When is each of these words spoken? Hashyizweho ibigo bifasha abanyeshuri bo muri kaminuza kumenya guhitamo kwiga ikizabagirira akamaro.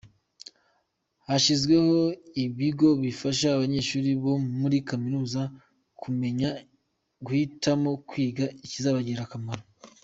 Hashyizweho 1.27 1.97
ibigo 2.45 2.87
bifasha 3.03 3.47
abanyeshuri 3.51 4.09
bo 4.23 4.33
muri 4.59 4.77
kaminuza 4.89 5.41
kumenya 6.01 6.49
guhitamo 7.25 7.89
kwiga 8.09 8.45
ikizabagirira 8.65 9.23
akamaro. 9.27 9.63